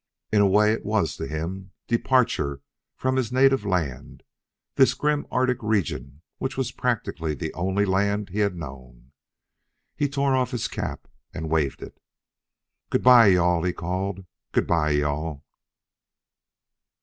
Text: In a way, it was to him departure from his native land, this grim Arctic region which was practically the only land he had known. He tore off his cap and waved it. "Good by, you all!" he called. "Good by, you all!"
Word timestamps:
In 0.31 0.41
a 0.41 0.47
way, 0.47 0.73
it 0.73 0.83
was 0.83 1.15
to 1.17 1.27
him 1.27 1.73
departure 1.85 2.61
from 2.97 3.17
his 3.17 3.31
native 3.31 3.63
land, 3.63 4.23
this 4.73 4.95
grim 4.95 5.27
Arctic 5.29 5.61
region 5.61 6.23
which 6.39 6.57
was 6.57 6.71
practically 6.71 7.35
the 7.35 7.53
only 7.53 7.85
land 7.85 8.29
he 8.29 8.39
had 8.39 8.55
known. 8.55 9.11
He 9.95 10.09
tore 10.09 10.35
off 10.35 10.49
his 10.49 10.67
cap 10.67 11.07
and 11.35 11.51
waved 11.51 11.83
it. 11.83 11.99
"Good 12.89 13.03
by, 13.03 13.27
you 13.27 13.43
all!" 13.43 13.61
he 13.61 13.73
called. 13.73 14.25
"Good 14.51 14.65
by, 14.65 14.89
you 14.89 15.05
all!" 15.05 15.45